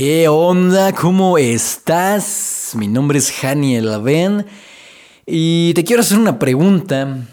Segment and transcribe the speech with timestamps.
[0.00, 0.92] ¿Qué onda?
[0.92, 2.70] ¿Cómo estás?
[2.76, 4.46] Mi nombre es Hani Ben
[5.26, 7.26] y te quiero hacer una pregunta.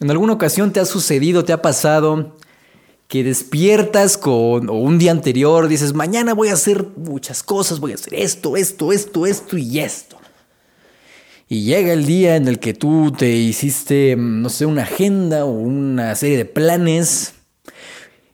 [0.00, 2.34] ¿En alguna ocasión te ha sucedido, te ha pasado
[3.06, 7.92] que despiertas con o un día anterior dices, mañana voy a hacer muchas cosas, voy
[7.92, 10.16] a hacer esto, esto, esto, esto y esto?
[11.50, 15.50] Y llega el día en el que tú te hiciste, no sé, una agenda o
[15.50, 17.34] una serie de planes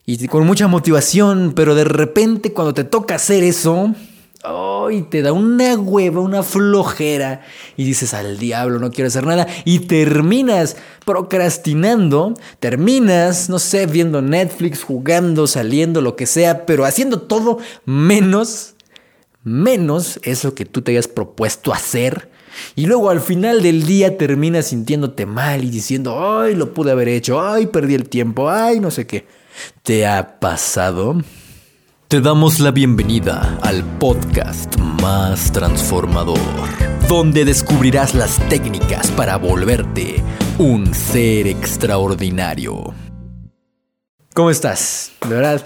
[0.05, 3.95] y con mucha motivación, pero de repente cuando te toca hacer eso,
[4.43, 5.03] ¡ay!
[5.03, 7.43] te da una hueva, una flojera
[7.77, 14.23] y dices al diablo, no quiero hacer nada y terminas procrastinando, terminas, no sé, viendo
[14.23, 18.75] Netflix, jugando, saliendo, lo que sea, pero haciendo todo menos,
[19.45, 22.29] menos eso que tú te hayas propuesto hacer.
[22.75, 27.09] Y luego al final del día terminas sintiéndote mal y diciendo, ay, lo pude haber
[27.09, 29.25] hecho, ay, perdí el tiempo, ay, no sé qué.
[29.83, 31.21] ¿Te ha pasado?
[32.09, 36.39] Te damos la bienvenida al podcast más transformador,
[37.09, 40.23] donde descubrirás las técnicas para volverte
[40.59, 42.95] un ser extraordinario.
[44.35, 45.13] ¿Cómo estás?
[45.23, 45.65] De verdad,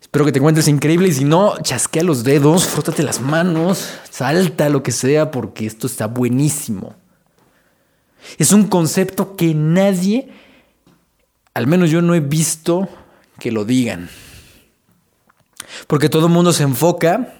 [0.00, 4.68] espero que te encuentres increíble y si no, chasquea los dedos, frótate las manos, salta
[4.68, 6.94] lo que sea porque esto está buenísimo.
[8.38, 10.28] Es un concepto que nadie
[11.60, 12.88] al menos yo no he visto
[13.38, 14.08] que lo digan.
[15.86, 17.34] Porque todo el mundo se enfoca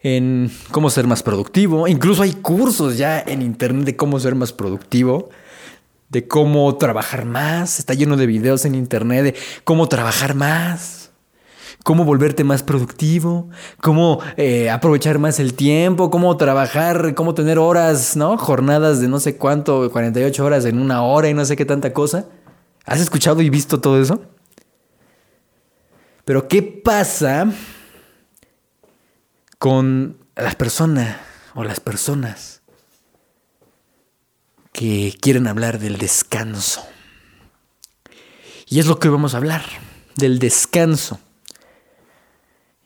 [0.00, 1.88] en cómo ser más productivo.
[1.88, 5.30] Incluso hay cursos ya en internet de cómo ser más productivo,
[6.08, 7.80] de cómo trabajar más.
[7.80, 11.10] Está lleno de videos en internet de cómo trabajar más,
[11.82, 13.48] cómo volverte más productivo,
[13.80, 18.38] cómo eh, aprovechar más el tiempo, cómo trabajar, cómo tener horas, ¿no?
[18.38, 21.92] Jornadas de no sé cuánto, 48 horas en una hora y no sé qué tanta
[21.92, 22.26] cosa.
[22.84, 24.22] ¿Has escuchado y visto todo eso?
[26.24, 27.52] Pero ¿qué pasa
[29.58, 31.16] con las personas
[31.54, 32.62] o las personas
[34.72, 36.86] que quieren hablar del descanso?
[38.66, 39.64] Y es lo que vamos a hablar,
[40.16, 41.20] del descanso.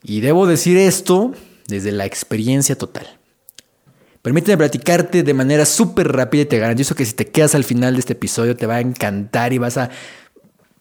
[0.03, 1.33] Y debo decir esto
[1.69, 3.16] desde la experiencia total.
[4.27, 7.95] Permíteme platicarte de manera súper rápida y te garantizo que si te quedas al final
[7.95, 9.89] de este episodio te va a encantar y vas a...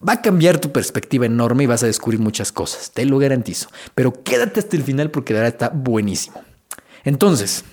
[0.01, 3.69] Va a cambiar tu perspectiva enorme y vas a descubrir muchas cosas, te lo garantizo.
[3.93, 6.43] Pero quédate hasta el final porque de está buenísimo.
[7.03, 7.65] Entonces,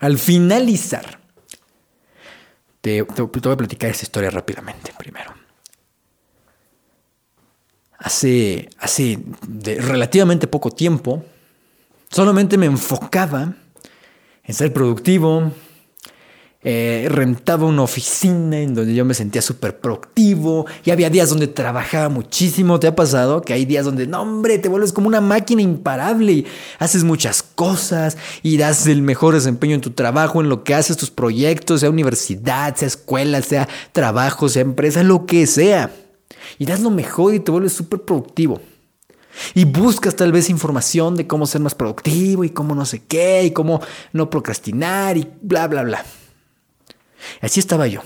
[0.00, 1.20] al finalizar,
[2.80, 5.32] te, voy a platicar esta historia rápidamente primero.
[7.98, 9.20] Hace, hace
[9.62, 11.24] relativamente poco tiempo,
[12.10, 13.54] solamente me enfocaba
[14.46, 15.52] en ser productivo.
[16.68, 21.46] Eh, rentaba una oficina en donde yo me sentía súper productivo y había días donde
[21.46, 22.80] trabajaba muchísimo.
[22.80, 26.32] ¿Te ha pasado que hay días donde, no hombre, te vuelves como una máquina imparable
[26.32, 26.46] y
[26.80, 30.96] haces muchas cosas y das el mejor desempeño en tu trabajo, en lo que haces,
[30.96, 35.92] tus proyectos, sea universidad, sea escuela, sea trabajo, sea empresa, lo que sea.
[36.58, 38.60] Y das lo mejor y te vuelves súper productivo.
[39.54, 43.44] Y buscas tal vez información de cómo ser más productivo y cómo no sé qué
[43.44, 43.80] y cómo
[44.12, 46.04] no procrastinar y bla, bla, bla.
[47.40, 48.02] Así estaba yo.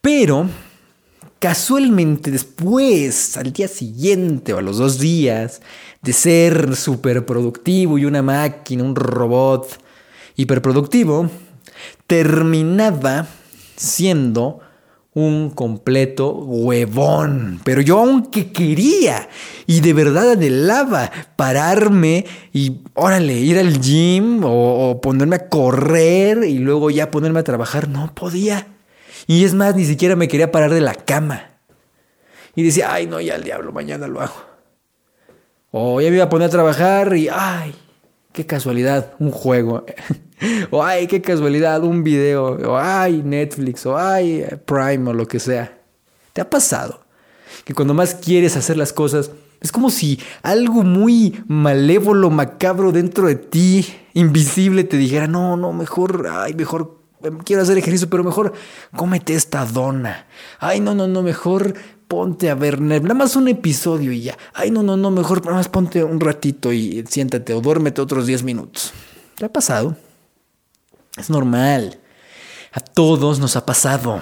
[0.00, 0.48] Pero
[1.38, 5.60] casualmente después, al día siguiente o a los dos días
[6.02, 9.66] de ser súper productivo y una máquina, un robot
[10.36, 11.30] hiperproductivo,
[12.06, 13.26] terminaba
[13.76, 14.60] siendo
[15.20, 17.60] un completo huevón.
[17.64, 19.28] Pero yo aunque quería
[19.66, 26.58] y de verdad anhelaba pararme y, órale, ir al gym o, ponerme a correr y
[26.58, 28.66] luego ya ponerme a trabajar, no podía.
[29.26, 31.50] Y es más, ni siquiera me quería parar de la cama.
[32.56, 34.42] Y decía, ay, no, ya al diablo, mañana lo hago.
[35.70, 37.74] O ya me iba a poner a trabajar y, ay,
[38.32, 39.84] qué casualidad, un juego.
[40.70, 42.56] o ay, qué casualidad, un video.
[42.68, 43.86] O ay, Netflix.
[43.86, 45.78] O ay, Prime o lo que sea.
[46.32, 47.04] ¿Te ha pasado?
[47.64, 49.30] Que cuando más quieres hacer las cosas,
[49.60, 55.72] es como si algo muy malévolo, macabro dentro de ti, invisible, te dijera, no, no,
[55.72, 58.54] mejor, ay, mejor em, quiero hacer ejercicio, pero mejor
[58.96, 60.26] cómete esta dona.
[60.58, 61.74] Ay, no, no, no, mejor
[62.08, 64.38] ponte a ver nada más un episodio y ya.
[64.54, 68.26] Ay, no, no, no, mejor nada más ponte un ratito y siéntate o duérmete otros
[68.26, 68.92] 10 minutos.
[69.36, 69.96] ¿Te ha pasado?
[71.16, 71.98] Es normal.
[72.72, 74.20] A todos nos ha pasado.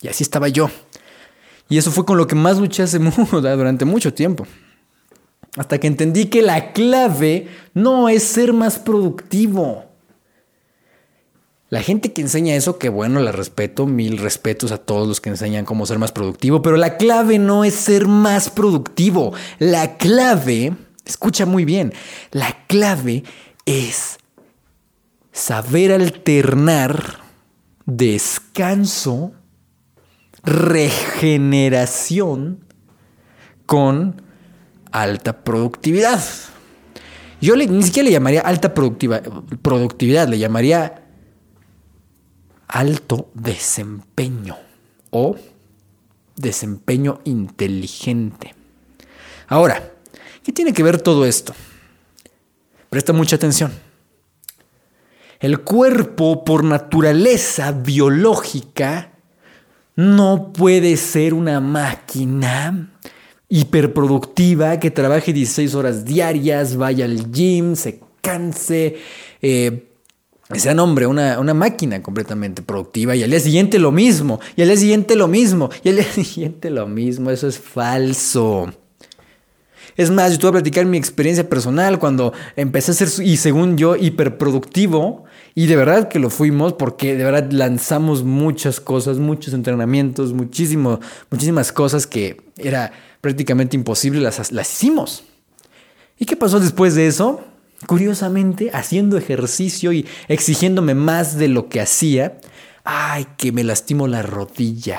[0.00, 0.70] Y así estaba yo.
[1.68, 2.98] Y eso fue con lo que más luché hace
[3.32, 4.46] durante mucho tiempo.
[5.56, 9.84] Hasta que entendí que la clave no es ser más productivo.
[11.70, 15.30] La gente que enseña eso, que bueno, la respeto, mil respetos a todos los que
[15.30, 19.32] enseñan cómo ser más productivo, pero la clave no es ser más productivo.
[19.60, 20.74] La clave,
[21.04, 21.92] escucha muy bien,
[22.32, 23.22] la clave
[23.66, 24.18] es
[25.40, 27.18] saber alternar
[27.86, 29.32] descanso,
[30.44, 32.62] regeneración
[33.64, 34.20] con
[34.92, 36.22] alta productividad.
[37.40, 41.06] Yo ni siquiera le llamaría alta productividad, le llamaría
[42.68, 44.58] alto desempeño
[45.08, 45.36] o
[46.36, 48.54] desempeño inteligente.
[49.48, 49.90] Ahora,
[50.42, 51.54] ¿qué tiene que ver todo esto?
[52.90, 53.72] Presta mucha atención.
[55.40, 59.12] El cuerpo, por naturaleza biológica,
[59.96, 62.90] no puede ser una máquina
[63.48, 68.98] hiperproductiva que trabaje 16 horas diarias, vaya al gym, se canse,
[69.40, 69.88] eh,
[70.54, 74.68] sea hombre, una, una, máquina completamente productiva y al día siguiente lo mismo, y al
[74.68, 78.70] día siguiente lo mismo, y al día siguiente lo mismo, eso es falso.
[80.00, 83.36] Es más, yo te voy a platicar mi experiencia personal cuando empecé a ser, y
[83.36, 85.24] según yo, hiperproductivo.
[85.54, 91.72] Y de verdad que lo fuimos porque de verdad lanzamos muchas cosas, muchos entrenamientos, muchísimas
[91.72, 95.24] cosas que era prácticamente imposible, las, las hicimos.
[96.18, 97.42] ¿Y qué pasó después de eso?
[97.86, 102.38] Curiosamente, haciendo ejercicio y exigiéndome más de lo que hacía,
[102.84, 104.98] ay, que me lastimó la rodilla.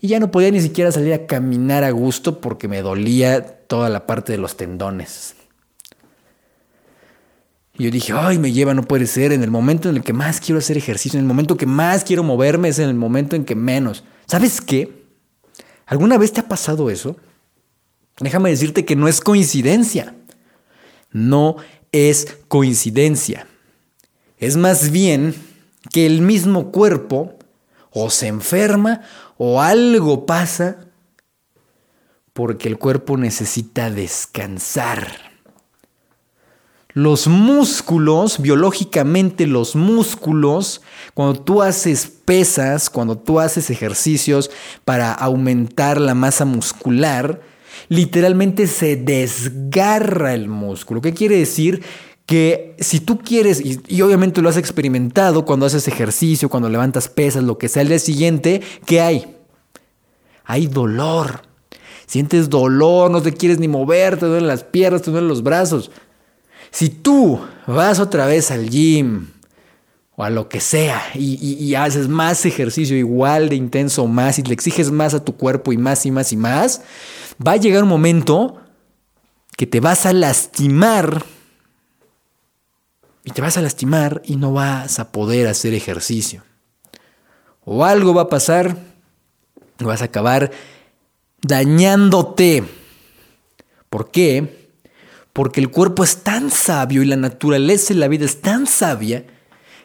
[0.00, 3.88] Y ya no podía ni siquiera salir a caminar a gusto porque me dolía toda
[3.88, 5.34] la parte de los tendones.
[7.78, 9.32] Y yo dije, ay, me lleva, no puede ser.
[9.32, 12.04] En el momento en el que más quiero hacer ejercicio, en el momento que más
[12.04, 14.04] quiero moverme, es en el momento en que menos.
[14.26, 15.04] ¿Sabes qué?
[15.84, 17.16] ¿Alguna vez te ha pasado eso?
[18.18, 20.14] Déjame decirte que no es coincidencia.
[21.12, 21.56] No
[21.92, 23.46] es coincidencia.
[24.38, 25.34] Es más bien
[25.92, 27.38] que el mismo cuerpo
[27.90, 29.02] o se enferma
[29.36, 30.85] o algo pasa
[32.36, 35.08] porque el cuerpo necesita descansar.
[36.92, 40.82] Los músculos, biológicamente los músculos,
[41.14, 44.50] cuando tú haces pesas, cuando tú haces ejercicios
[44.84, 47.40] para aumentar la masa muscular,
[47.88, 51.00] literalmente se desgarra el músculo.
[51.00, 51.82] ¿Qué quiere decir?
[52.26, 57.44] Que si tú quieres, y, obviamente lo has experimentado cuando haces ejercicio, cuando levantas pesas,
[57.44, 59.36] lo que sea, el día siguiente, ¿qué hay?
[60.44, 61.55] Hay dolor.
[62.06, 65.90] Sientes dolor, no te quieres ni mover, te duelen las piernas, te duelen los brazos.
[66.70, 69.28] Si tú vas otra vez al gym
[70.14, 74.54] o a lo que sea y, haces más ejercicio igual de intenso más y le
[74.54, 76.82] exiges más a tu cuerpo y más y más y más,
[77.44, 78.60] va a llegar un momento
[79.56, 81.24] que te vas a lastimar
[83.24, 86.44] y te vas a lastimar y no vas a poder hacer ejercicio.
[87.64, 88.76] O algo va a pasar,
[89.80, 90.52] vas a acabar
[91.42, 92.64] dañándote.
[93.88, 94.66] ¿Por qué?
[95.36, 99.26] porque el cuerpo es tan sabio y la naturaleza y la vida es tan sabia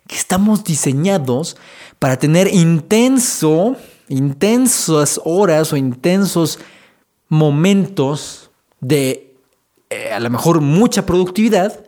[0.08, 1.58] que estamos diseñados
[2.00, 3.76] para tener intenso,
[4.08, 6.58] intensas horas o intensos
[7.28, 8.50] momentos
[8.80, 9.36] de
[9.90, 11.86] eh, a lo mejor mucha productividad,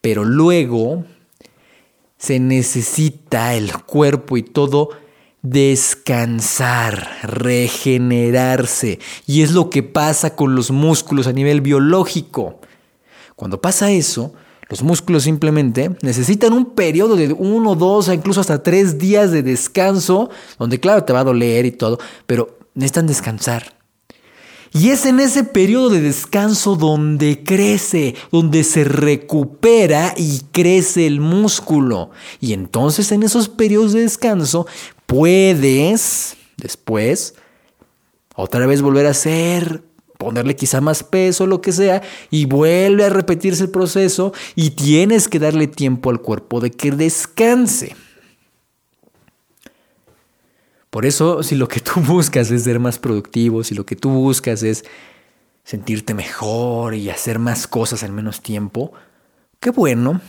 [0.00, 1.04] pero luego
[2.18, 4.90] se necesita el cuerpo y todo
[5.50, 8.98] descansar, regenerarse.
[9.26, 12.60] Y es lo que pasa con los músculos a nivel biológico.
[13.34, 14.32] Cuando pasa eso,
[14.68, 20.30] los músculos simplemente necesitan un periodo de uno, dos, incluso hasta tres días de descanso,
[20.58, 23.76] donde claro te va a doler y todo, pero necesitan descansar.
[24.72, 31.20] Y es en ese periodo de descanso donde crece, donde se recupera y crece el
[31.20, 32.10] músculo.
[32.40, 34.66] Y entonces en esos periodos de descanso
[35.06, 37.34] puedes después
[38.34, 39.82] otra vez volver a hacer
[40.16, 45.28] ponerle quizá más peso, lo que sea, y vuelve a repetirse el proceso y tienes
[45.28, 47.94] que darle tiempo al cuerpo de que descanse.
[50.90, 54.10] Por eso, si lo que tú buscas es ser más productivo, si lo que tú
[54.10, 54.84] buscas es
[55.64, 58.92] sentirte mejor y hacer más cosas en menos tiempo,
[59.60, 60.20] qué bueno,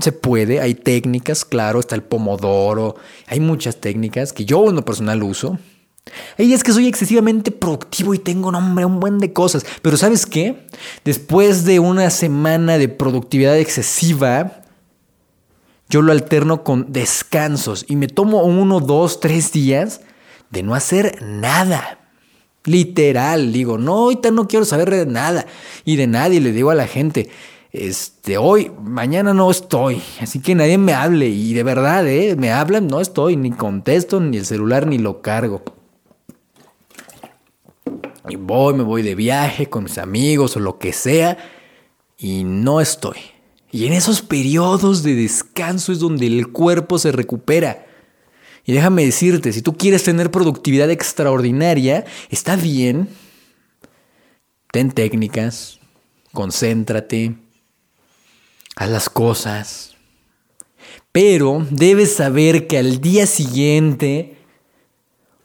[0.00, 4.84] se puede, hay técnicas, claro, está el pomodoro, hay muchas técnicas que yo en lo
[4.84, 5.58] personal uso,
[6.38, 9.66] y es que soy excesivamente productivo y tengo nombre un buen de cosas.
[9.82, 10.66] Pero ¿sabes qué?
[11.04, 14.62] Después de una semana de productividad excesiva,
[15.88, 20.00] yo lo alterno con descansos y me tomo uno, dos, tres días
[20.50, 22.00] de no hacer nada.
[22.64, 25.46] Literal, digo, no, ahorita no quiero saber de nada
[25.84, 26.40] y de nadie.
[26.40, 27.30] Le digo a la gente,
[27.76, 31.28] este, hoy, mañana no estoy, así que nadie me hable.
[31.28, 32.34] Y de verdad, ¿eh?
[32.36, 35.62] me hablan, no estoy, ni contesto, ni el celular ni lo cargo.
[38.28, 41.36] Y voy, me voy de viaje con mis amigos o lo que sea,
[42.18, 43.18] y no estoy.
[43.70, 47.86] Y en esos periodos de descanso es donde el cuerpo se recupera.
[48.64, 53.08] Y déjame decirte, si tú quieres tener productividad extraordinaria, está bien.
[54.72, 55.78] Ten técnicas,
[56.32, 57.36] concéntrate,
[58.76, 59.96] haz las cosas.
[61.10, 64.36] Pero debes saber que al día siguiente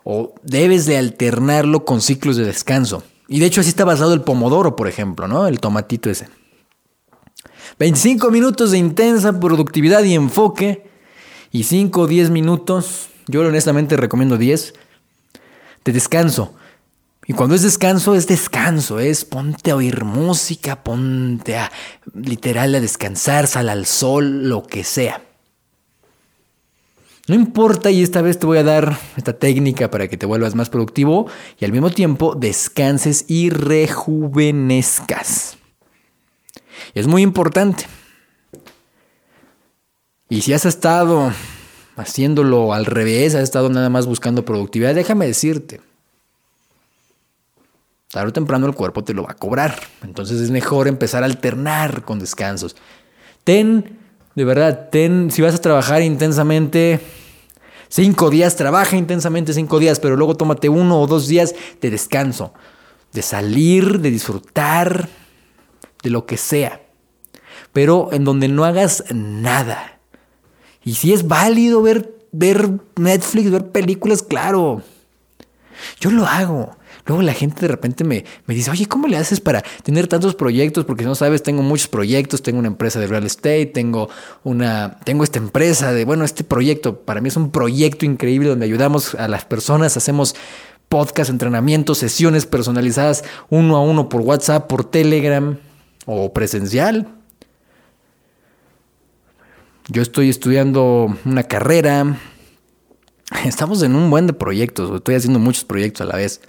[0.03, 3.03] o debes de alternarlo con ciclos de descanso.
[3.27, 5.47] Y de hecho así está basado el pomodoro, por ejemplo, ¿no?
[5.47, 6.27] El tomatito ese.
[7.79, 10.89] 25 minutos de intensa productividad y enfoque
[11.51, 14.73] y 5 o 10 minutos, yo honestamente recomiendo 10,
[15.85, 16.53] de descanso.
[17.31, 21.71] Y cuando es descanso, es descanso, es ponte a oír música, ponte a
[22.13, 25.23] literal a descansar, sal al sol, lo que sea.
[27.29, 30.55] No importa y esta vez te voy a dar esta técnica para que te vuelvas
[30.55, 35.57] más productivo y al mismo tiempo descanses y rejuvenezcas.
[36.93, 37.85] Es muy importante.
[40.27, 41.31] Y si has estado
[41.95, 45.79] haciéndolo al revés, has estado nada más buscando productividad, déjame decirte,
[48.11, 49.79] tarde o temprano el cuerpo te lo va a cobrar.
[50.03, 52.75] Entonces es mejor empezar a alternar con descansos.
[53.43, 53.97] Ten,
[54.35, 56.99] de verdad, ten, si vas a trabajar intensamente,
[57.87, 62.53] cinco días, trabaja intensamente cinco días, pero luego tómate uno o dos días de descanso,
[63.13, 65.09] de salir, de disfrutar,
[66.03, 66.81] de lo que sea.
[67.73, 69.99] Pero en donde no hagas nada.
[70.83, 74.81] Y si es válido ver, ver Netflix, ver películas, claro.
[76.01, 76.75] Yo lo hago.
[77.05, 80.35] Luego la gente de repente me, me, dice, oye, ¿cómo le haces para tener tantos
[80.35, 80.83] proyectos?
[80.83, 84.09] Porque no sabes, tengo muchos proyectos, tengo una empresa de real estate, tengo
[84.43, 88.65] una, tengo esta empresa de, bueno, este proyecto, para mí es un proyecto increíble donde
[88.65, 90.35] ayudamos a las personas, hacemos
[90.89, 95.57] podcast, entrenamientos, sesiones personalizadas uno a uno por WhatsApp, por Telegram
[96.05, 97.07] o presencial.
[99.87, 102.17] Yo estoy estudiando una carrera.
[103.45, 106.41] Estamos en un buen de proyectos, estoy haciendo muchos proyectos a la vez.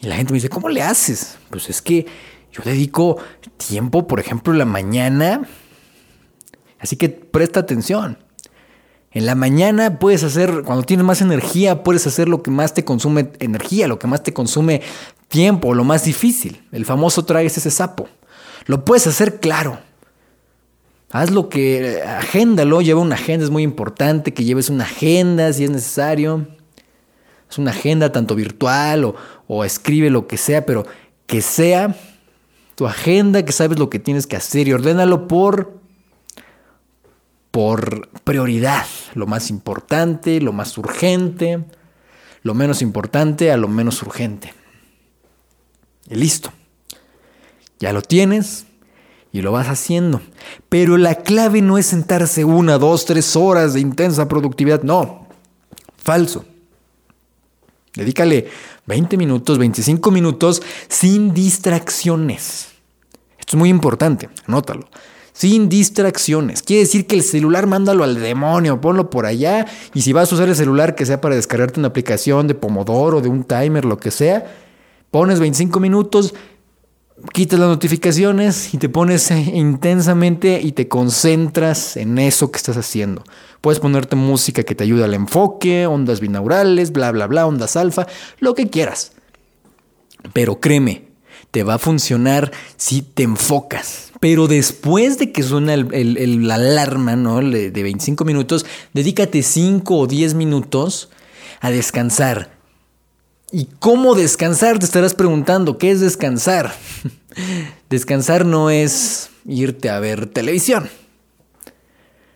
[0.00, 1.38] Y la gente me dice, ¿cómo le haces?
[1.50, 2.06] Pues es que
[2.52, 3.18] yo dedico
[3.56, 5.42] tiempo, por ejemplo, en la mañana.
[6.78, 8.18] Así que presta atención.
[9.10, 12.84] En la mañana puedes hacer, cuando tienes más energía, puedes hacer lo que más te
[12.84, 14.82] consume energía, lo que más te consume
[15.28, 16.62] tiempo, lo más difícil.
[16.72, 18.08] El famoso traes ese sapo.
[18.66, 19.78] Lo puedes hacer claro.
[21.10, 25.64] Haz lo que, agéndalo, lleva una agenda, es muy importante que lleves una agenda si
[25.64, 26.46] es necesario.
[27.50, 29.14] Es una agenda tanto virtual
[29.46, 30.86] o, escribe lo que sea, pero
[31.26, 31.96] que sea
[32.74, 35.78] tu agenda, que sabes lo que tienes que hacer y ordénalo por
[37.50, 41.64] por prioridad, lo más importante, lo más urgente,
[42.42, 44.52] lo menos importante a lo menos urgente.
[46.08, 46.52] Y listo.
[47.80, 48.67] Ya lo tienes
[49.32, 50.20] y lo vas haciendo.
[50.68, 55.26] Pero la clave no es sentarse una, dos, tres horas de intensa productividad, no.
[55.96, 56.44] Falso.
[57.94, 58.48] Dedícale
[58.86, 62.68] 20 minutos, 25 minutos sin distracciones.
[63.38, 64.88] Esto es muy importante, anótalo.
[65.32, 66.62] Sin distracciones.
[66.62, 69.66] Quiere decir que el celular mándalo al demonio, ponlo por allá.
[69.94, 73.20] Y si vas a usar el celular que sea para descargarte una aplicación de Pomodoro,
[73.20, 74.52] de un timer, lo que sea,
[75.10, 76.34] pones 25 minutos,
[77.32, 83.24] quitas las notificaciones y te pones intensamente y te concentras en eso que estás haciendo.
[83.60, 88.06] Puedes ponerte música que te ayude al enfoque, ondas binaurales, bla, bla, bla, ondas alfa,
[88.38, 89.12] lo que quieras.
[90.32, 91.08] Pero créeme,
[91.50, 94.12] te va a funcionar si te enfocas.
[94.20, 97.40] Pero después de que suena la alarma ¿no?
[97.40, 101.10] de 25 minutos, dedícate 5 o 10 minutos
[101.60, 102.57] a descansar
[103.50, 104.78] ¿Y cómo descansar?
[104.78, 106.74] Te estarás preguntando, ¿qué es descansar?
[107.88, 110.90] descansar no es irte a ver televisión.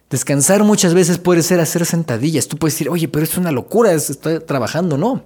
[0.09, 2.49] Descansar muchas veces puede ser hacer sentadillas.
[2.49, 4.97] Tú puedes decir, oye, pero es una locura, estoy trabajando.
[4.97, 5.23] No.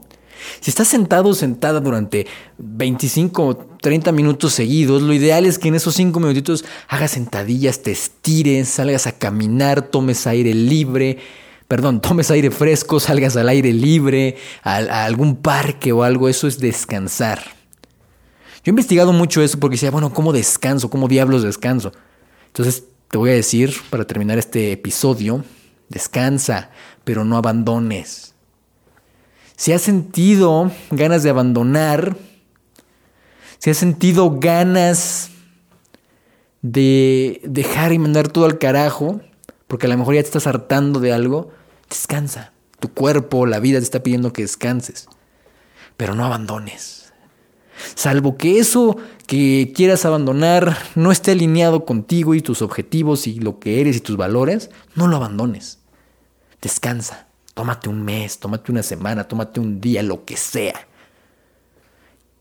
[0.60, 2.26] Si estás sentado o sentada durante
[2.58, 7.82] 25 o 30 minutos seguidos, lo ideal es que en esos 5 minutitos hagas sentadillas,
[7.82, 11.18] te estires, salgas a caminar, tomes aire libre,
[11.68, 16.58] perdón, tomes aire fresco, salgas al aire libre, a, algún parque o algo, eso es
[16.58, 17.40] descansar.
[18.64, 20.90] Yo he investigado mucho eso porque decía, bueno, ¿cómo descanso?
[20.90, 21.92] ¿Cómo diablos descanso?
[22.48, 25.44] Entonces te voy a decir, para terminar este episodio,
[25.88, 26.70] descansa,
[27.04, 28.34] pero no abandones.
[29.56, 32.16] Si has sentido ganas de abandonar,
[33.58, 35.30] si has sentido ganas
[36.62, 39.20] de dejar y mandar todo al carajo,
[39.66, 41.50] porque a lo mejor ya te estás hartando de algo,
[41.88, 42.52] descansa.
[42.80, 45.08] Tu cuerpo, la vida te está pidiendo que descanses,
[45.96, 47.12] pero no abandones.
[47.94, 48.96] Salvo que eso
[49.26, 54.00] que quieras abandonar no esté alineado contigo y tus objetivos y lo que eres y
[54.00, 55.80] tus valores, no lo abandones.
[56.60, 57.26] Descansa.
[57.54, 60.86] Tómate un mes, tómate una semana, tómate un día, lo que sea.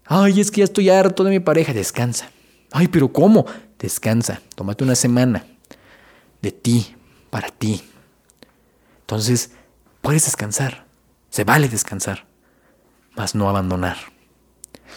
[0.05, 1.74] Ay, es que ya estoy harto de mi pareja.
[1.74, 2.29] Descansa.
[2.72, 3.46] Ay, pero ¿cómo?
[3.79, 4.41] Descansa.
[4.55, 5.46] Tómate una semana
[6.41, 6.96] de ti,
[7.29, 7.84] para ti.
[9.01, 9.51] Entonces,
[10.01, 10.86] puedes descansar.
[11.29, 12.25] Se vale descansar,
[13.15, 13.98] mas no abandonar.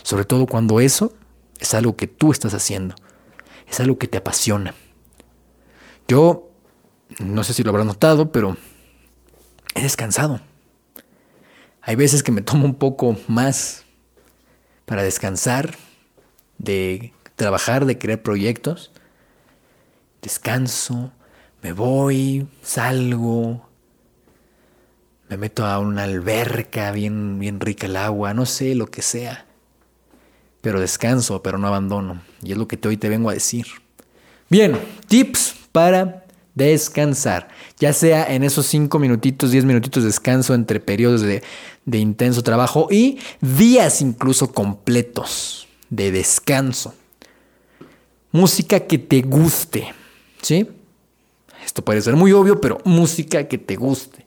[0.02, 1.12] Sobre todo cuando eso
[1.58, 2.94] es algo que tú estás haciendo.
[3.68, 4.74] Es algo que te apasiona.
[6.06, 6.50] Yo,
[7.18, 8.56] no sé si lo habrás notado, pero
[9.74, 10.40] he descansado.
[11.82, 13.84] Hay veces que me tomo un poco más
[14.84, 15.76] para descansar,
[16.58, 18.90] de trabajar, de crear proyectos.
[20.22, 21.12] Descanso,
[21.62, 23.68] me voy, salgo,
[25.28, 29.46] me meto a una alberca bien, bien rica el agua, no sé, lo que sea.
[30.60, 32.22] Pero descanso, pero no abandono.
[32.42, 33.66] Y es lo que hoy te vengo a decir.
[34.48, 36.24] Bien, tips para
[36.54, 37.48] descansar.
[37.78, 41.42] Ya sea en esos 5 minutitos, 10 minutitos de descanso entre periodos de,
[41.84, 46.94] de intenso trabajo y días incluso completos de descanso.
[48.32, 49.92] Música que te guste,
[50.42, 50.68] ¿sí?
[51.78, 54.26] Esto puede ser muy obvio, pero música que te guste.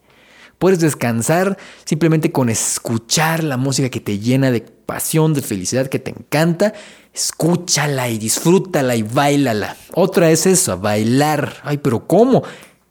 [0.57, 5.99] Puedes descansar simplemente con escuchar la música que te llena de pasión, de felicidad, que
[5.99, 6.71] te encanta.
[7.13, 9.75] Escúchala y disfrútala y bailala.
[9.93, 11.57] Otra es eso, bailar.
[11.65, 12.41] Ay, pero ¿cómo?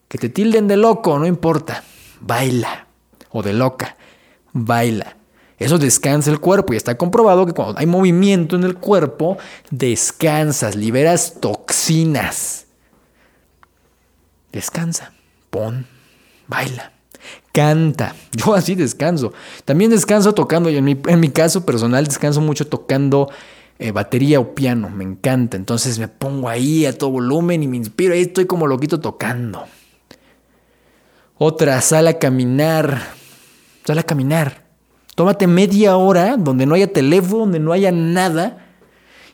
[0.08, 1.84] Que te tilden de loco, no importa.
[2.20, 2.86] Baila.
[3.30, 3.96] O de loca.
[4.52, 5.16] Baila.
[5.58, 9.38] Eso descansa el cuerpo y está comprobado que cuando hay movimiento en el cuerpo,
[9.70, 12.66] descansas, liberas toxinas.
[14.52, 15.12] Descansa,
[15.50, 15.86] pon,
[16.48, 16.92] baila.
[17.52, 18.14] Canta.
[18.32, 19.32] Yo así descanso.
[19.64, 20.70] También descanso tocando.
[20.70, 23.30] Y en mi, en mi caso personal descanso mucho tocando
[23.78, 24.90] eh, batería o piano.
[24.90, 25.56] Me encanta.
[25.56, 28.14] Entonces me pongo ahí a todo volumen y me inspiro.
[28.14, 29.64] Ahí estoy como loquito tocando.
[31.38, 33.00] Otra, sal a caminar.
[33.84, 34.64] Sal a caminar.
[35.14, 38.69] Tómate media hora donde no haya teléfono, donde no haya nada.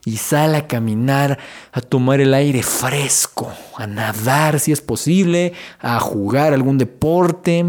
[0.07, 1.37] Y sal a caminar,
[1.73, 7.67] a tomar el aire fresco, a nadar si es posible, a jugar algún deporte.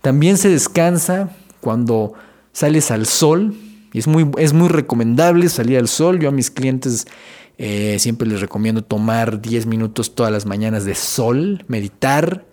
[0.00, 2.14] También se descansa cuando
[2.52, 3.56] sales al sol.
[3.92, 6.20] Y es muy, es muy recomendable salir al sol.
[6.20, 7.08] Yo a mis clientes
[7.58, 12.46] eh, siempre les recomiendo tomar 10 minutos todas las mañanas de sol, meditar.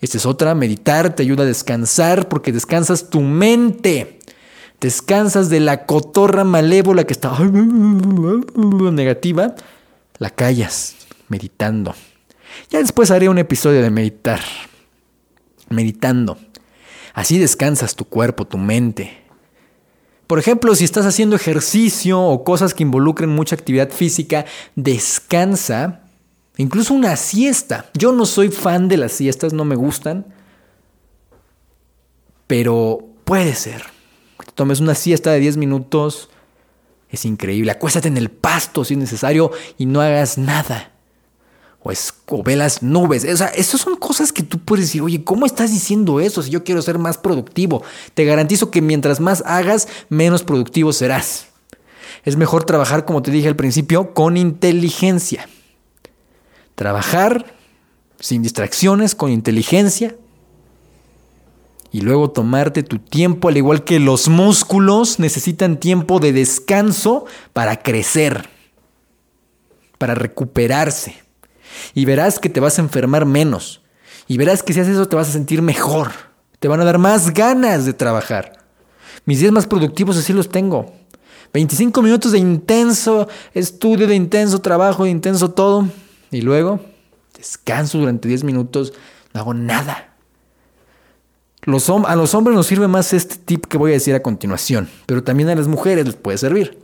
[0.00, 4.20] Esta es otra, meditar te ayuda a descansar porque descansas tu mente.
[4.82, 7.38] Descansas de la cotorra malévola que está
[8.92, 9.54] negativa.
[10.18, 10.96] La callas,
[11.28, 11.94] meditando.
[12.68, 14.40] Ya después haré un episodio de meditar
[15.68, 16.36] meditando.
[17.14, 19.22] Así descansas tu cuerpo, tu mente.
[20.26, 26.00] Por ejemplo, si estás haciendo ejercicio o cosas que involucren mucha actividad física, descansa.
[26.56, 27.86] Incluso una siesta.
[27.94, 30.26] Yo no soy fan de las siestas, no me gustan.
[32.48, 33.91] Pero puede ser.
[34.44, 36.28] Que tomes una siesta de 10 minutos.
[37.08, 37.70] Es increíble.
[37.70, 40.92] Acuéstate en el pasto si es necesario y no hagas nada
[41.82, 43.24] o, es, ve las nubes.
[43.24, 46.50] O sea, esas son cosas que tú puedes decir, oye, ¿cómo estás diciendo eso si
[46.50, 47.82] yo quiero ser más productivo?
[48.14, 51.48] Te garantizo que mientras más hagas, menos productivo serás.
[52.24, 55.48] Es mejor trabajar, como te dije al principio, con inteligencia.
[56.76, 57.54] Trabajar
[58.20, 60.14] sin distracciones, con inteligencia.
[61.92, 67.76] Y luego tomarte tu tiempo, al igual que los músculos necesitan tiempo de descanso para
[67.82, 68.48] crecer,
[69.98, 71.22] para recuperarse.
[71.94, 73.82] Y verás que te vas a enfermar menos.
[74.26, 76.12] Y verás que si haces eso te vas a sentir mejor.
[76.58, 78.64] Te van a dar más ganas de trabajar.
[79.26, 80.94] Mis días más productivos así los tengo.
[81.52, 85.86] 25 minutos de intenso estudio, de intenso trabajo, de intenso todo.
[86.30, 86.80] Y luego
[87.36, 88.94] descanso durante 10 minutos,
[89.34, 90.11] no hago nada.
[91.64, 95.22] A los hombres nos sirve más este tip que voy a decir a continuación, pero
[95.22, 96.82] también a las mujeres les puede servir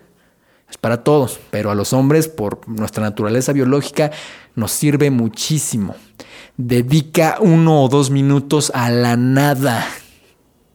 [0.70, 4.10] es para todos, pero a los hombres, por nuestra naturaleza biológica,
[4.54, 5.94] nos sirve muchísimo.
[6.56, 9.86] Dedica uno o dos minutos a la nada.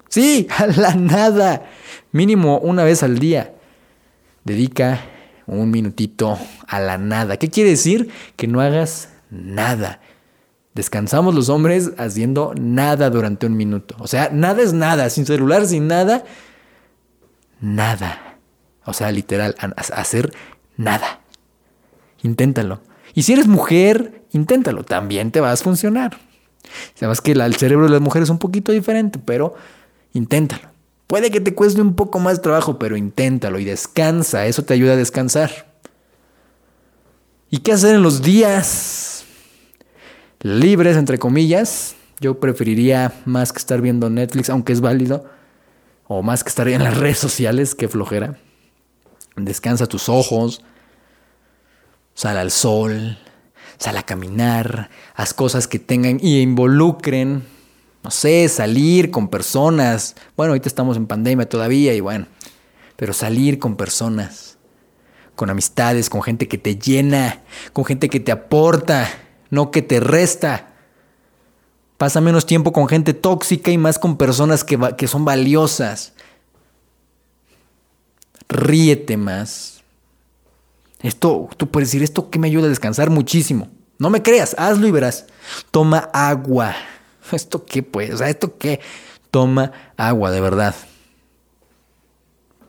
[0.10, 1.70] Sí, a la nada.
[2.12, 3.54] Mínimo una vez al día.
[4.44, 5.02] Dedica
[5.46, 7.38] un minutito a la nada.
[7.38, 8.10] ¿Qué quiere decir?
[8.36, 10.02] Que no hagas nada.
[10.74, 13.96] Descansamos los hombres haciendo nada durante un minuto.
[14.00, 15.10] O sea, nada es nada.
[15.10, 16.24] Sin celular, sin nada.
[17.62, 18.40] Nada.
[18.86, 20.34] O sea, literal, hacer
[20.76, 21.22] nada.
[22.24, 22.82] Inténtalo.
[23.14, 26.18] Y si eres mujer, inténtalo, también te vas a funcionar.
[26.96, 29.54] Sabes que el cerebro de las mujeres es un poquito diferente, pero
[30.14, 30.70] inténtalo.
[31.06, 34.94] Puede que te cueste un poco más trabajo, pero inténtalo y descansa, eso te ayuda
[34.94, 35.72] a descansar.
[37.52, 39.13] ¿Y qué hacer en los días
[40.44, 41.96] libres, entre comillas?
[42.20, 45.26] Yo preferiría más que estar viendo Netflix, aunque es válido,
[46.08, 48.38] o más que estar en las redes sociales, que flojera.
[49.36, 50.62] Descansa tus ojos,
[52.14, 53.18] sal al sol,
[53.78, 57.44] sal a caminar, haz cosas que tengan y involucren,
[58.04, 60.16] no sé, salir con personas.
[60.38, 62.28] Bueno, ahorita estamos en pandemia todavía y bueno,
[62.96, 64.58] pero salir con personas,
[65.36, 69.10] con amistades, con gente que te llena, con gente que te aporta,
[69.54, 70.74] no que te resta.
[72.00, 76.14] Pasa menos tiempo con gente tóxica y más con personas que, que son valiosas.
[78.50, 79.84] Ríete más.
[81.02, 83.70] Esto, tú puedes decir, esto que me ayuda a descansar muchísimo.
[84.00, 85.28] No me creas, hazlo y verás.
[85.70, 86.74] Toma agua.
[87.32, 88.22] ¿Esto qué pues?
[88.22, 88.80] ¿esto qué?
[89.30, 90.74] Toma agua, de verdad.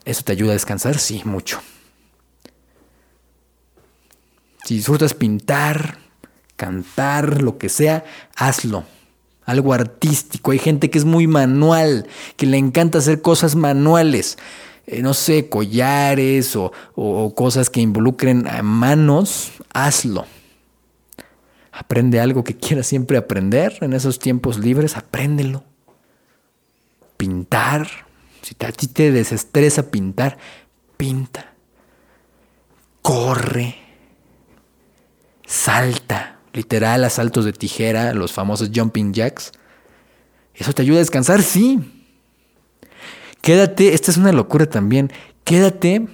[0.04, 0.98] ¿Eso te ayuda a descansar?
[0.98, 1.62] Sí, mucho.
[4.66, 6.03] Si disfrutas pintar,
[6.56, 8.04] cantar, lo que sea,
[8.36, 8.84] hazlo.
[9.44, 10.52] Algo artístico.
[10.52, 14.38] Hay gente que es muy manual, que le encanta hacer cosas manuales.
[14.86, 20.26] Eh, no sé, collares o, o cosas que involucren a manos, hazlo.
[21.72, 25.64] Aprende algo que quieras siempre aprender en esos tiempos libres, apréndelo.
[27.16, 27.88] Pintar,
[28.42, 30.38] si a ti te desestresa pintar,
[30.96, 31.54] pinta.
[33.02, 33.74] Corre.
[35.46, 36.33] Salta.
[36.54, 39.52] Literal, a saltos de tijera, los famosos jumping jacks.
[40.54, 41.42] ¿Eso te ayuda a descansar?
[41.42, 41.80] Sí.
[43.42, 45.12] Quédate, esta es una locura también.
[45.44, 46.06] Quédate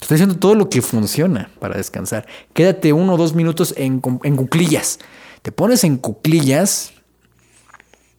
[0.00, 2.26] estoy diciendo todo lo que funciona para descansar.
[2.52, 4.98] Quédate uno o dos minutos en, en cuclillas.
[5.40, 6.92] Te pones en cuclillas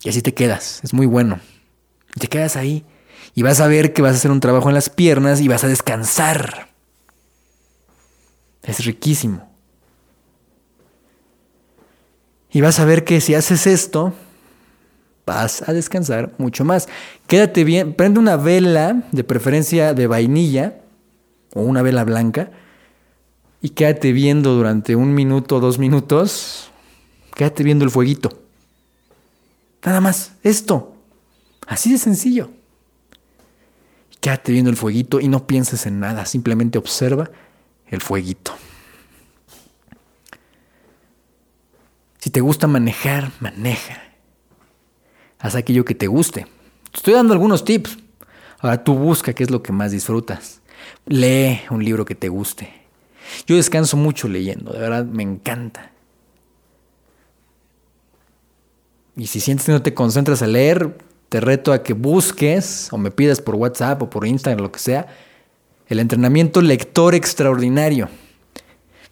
[0.02, 0.80] y así te quedas.
[0.84, 1.40] Es muy bueno.
[2.20, 2.84] Te quedas ahí.
[3.36, 5.64] Y vas a ver que vas a hacer un trabajo en las piernas y vas
[5.64, 6.70] a descansar.
[8.64, 9.55] Es riquísimo.
[12.56, 14.14] Y vas a ver que si haces esto,
[15.26, 16.88] vas a descansar mucho más.
[17.28, 20.78] Quédate bien, prende una vela, de preferencia de vainilla,
[21.54, 22.52] o una vela blanca
[23.62, 26.72] y quédate viendo durante un minuto dos minutos,
[27.34, 28.30] quédate viendo el fueguito.
[29.84, 30.96] Nada más, esto.
[31.68, 32.52] Así de sencillo.
[34.22, 37.30] Quédate viendo el fueguito y no pienses en nada, simplemente observa
[37.90, 38.54] el fueguito.
[42.26, 44.02] Si te gusta manejar, maneja.
[45.38, 46.48] Haz aquello que te guste.
[46.90, 48.00] Te estoy dando algunos tips.
[48.58, 50.60] Ahora tú busca qué es lo que más disfrutas.
[51.06, 52.74] Lee un libro que te guste.
[53.46, 55.92] Yo descanso mucho leyendo, de verdad me encanta.
[59.16, 60.98] Y si sientes que no te concentras a leer,
[61.30, 64.80] te reto a que busques o me pidas por WhatsApp o por Instagram, lo que
[64.80, 65.06] sea,
[65.86, 68.10] el entrenamiento lector extraordinario.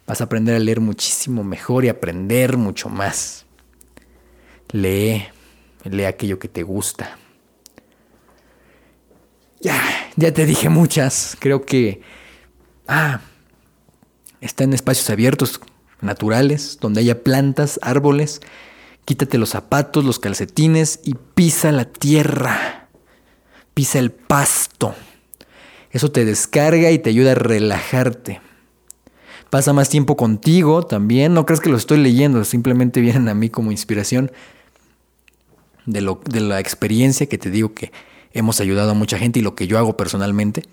[0.06, 3.46] Vas a aprender a leer muchísimo mejor y aprender mucho más.
[4.70, 5.24] Lee,
[5.84, 7.18] lee aquello que te gusta.
[9.60, 9.80] Ya,
[10.16, 11.36] ya te dije muchas.
[11.38, 12.02] Creo que.
[12.86, 13.20] Ah.
[14.40, 15.58] Está en espacios abiertos,
[16.02, 18.42] naturales, donde haya plantas, árboles.
[19.06, 22.88] Quítate los zapatos, los calcetines y pisa la tierra.
[23.72, 24.94] Pisa el pasto.
[25.90, 28.42] Eso te descarga y te ayuda a relajarte.
[29.54, 31.32] Pasa más tiempo contigo también.
[31.32, 34.32] No crees que lo estoy leyendo, simplemente vienen a mí como inspiración
[35.86, 37.92] de, lo, de la experiencia que te digo que
[38.32, 40.64] hemos ayudado a mucha gente y lo que yo hago personalmente.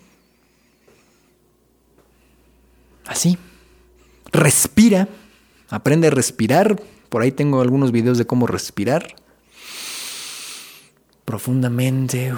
[3.05, 3.37] Así.
[4.31, 5.07] Respira.
[5.69, 6.81] Aprende a respirar.
[7.09, 9.13] Por ahí tengo algunos videos de cómo respirar.
[11.23, 12.33] Profundamente.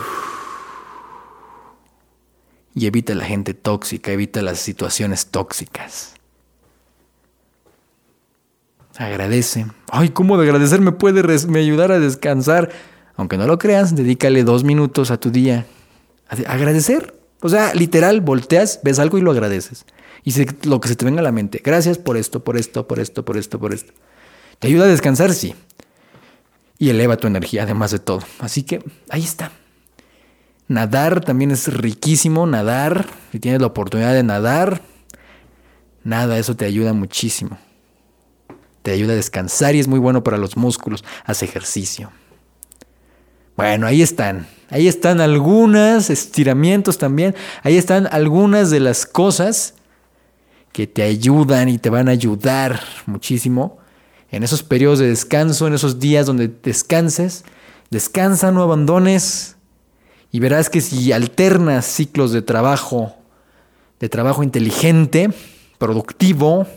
[2.76, 6.16] Y evita la gente tóxica, evita las situaciones tóxicas.
[8.98, 9.66] Agradece.
[9.92, 12.70] Ay, ¿cómo de agradecer me puede me ayudar a descansar?
[13.16, 15.66] Aunque no lo creas, dedícale dos minutos a tu día.
[16.48, 17.16] agradecer.
[17.42, 19.86] O sea, literal, volteas, ves algo y lo agradeces.
[20.24, 20.34] Y
[20.68, 21.62] lo que se te venga a la mente.
[21.64, 23.94] Gracias por esto, por esto, por esto, por esto, por esto.
[24.60, 25.34] ¿Te ayuda a descansar?
[25.34, 25.54] Sí.
[26.78, 28.22] Y eleva tu energía, además de todo.
[28.40, 29.52] Así que ahí está.
[30.70, 32.48] Nadar también es riquísimo.
[32.48, 34.82] Nadar, si tienes la oportunidad de nadar,
[36.04, 37.58] nada, eso te ayuda muchísimo.
[38.84, 41.04] Te ayuda a descansar y es muy bueno para los músculos.
[41.26, 42.12] Haz ejercicio.
[43.56, 44.48] Bueno, ahí están.
[44.70, 47.36] Ahí están algunos estiramientos también.
[47.64, 49.74] Ahí están algunas de las cosas
[50.72, 53.78] que te ayudan y te van a ayudar muchísimo.
[54.32, 57.46] En esos periodos de descanso, en esos días donde descanses,
[57.92, 59.56] descansa, no abandones
[60.32, 63.16] y verás que si alternas ciclos de trabajo,
[64.00, 65.30] de trabajo inteligente,
[65.78, 66.68] productivo,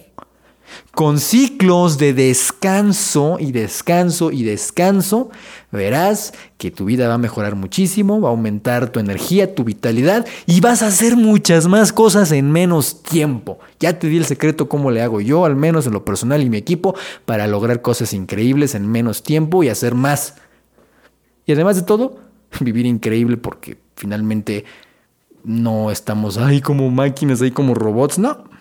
[0.92, 5.30] con ciclos de descanso y descanso y descanso,
[5.70, 10.26] verás que tu vida va a mejorar muchísimo, va a aumentar tu energía, tu vitalidad
[10.46, 13.58] y vas a hacer muchas más cosas en menos tiempo.
[13.78, 16.50] Ya te di el secreto cómo le hago yo, al menos en lo personal y
[16.50, 20.36] mi equipo, para lograr cosas increíbles en menos tiempo y hacer más.
[21.44, 22.20] Y además de todo,
[22.60, 24.64] vivir increíble porque finalmente
[25.44, 28.55] no estamos ahí como máquinas, ahí como robots, no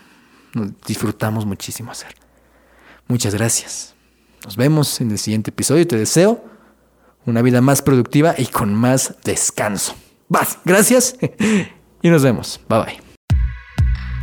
[0.87, 2.15] disfrutamos muchísimo hacer.
[3.07, 3.95] Muchas gracias.
[4.43, 5.85] Nos vemos en el siguiente episodio.
[5.85, 6.43] Te deseo
[7.25, 9.95] una vida más productiva y con más descanso.
[10.27, 11.15] Vas, gracias
[12.01, 12.59] y nos vemos.
[12.69, 13.05] Bye bye.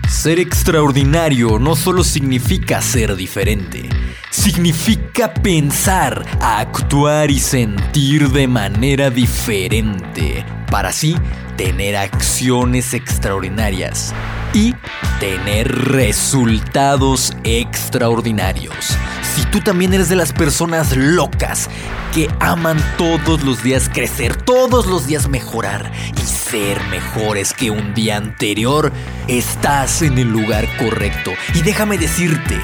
[0.09, 3.89] Ser extraordinario no solo significa ser diferente,
[4.31, 11.17] significa pensar, actuar y sentir de manera diferente, para así
[11.57, 14.15] tener acciones extraordinarias
[14.55, 14.75] y
[15.19, 18.97] tener resultados extraordinarios.
[19.35, 21.71] Si tú también eres de las personas locas
[22.13, 27.95] que aman todos los días crecer, todos los días mejorar y ser mejores que un
[27.95, 28.93] día anterior,
[29.29, 31.33] estás en el lugar correcto.
[31.55, 32.61] Y déjame decirte,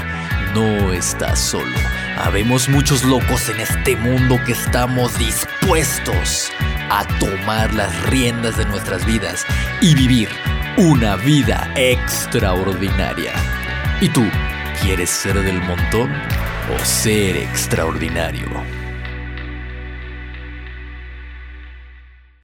[0.53, 1.77] no estás solo.
[2.23, 6.51] Habemos muchos locos en este mundo que estamos dispuestos
[6.91, 9.45] a tomar las riendas de nuestras vidas
[9.81, 10.29] y vivir
[10.79, 13.33] una vida extraordinaria.
[13.99, 14.23] ¿Y tú
[14.81, 16.09] quieres ser del montón
[16.73, 18.78] o ser extraordinario?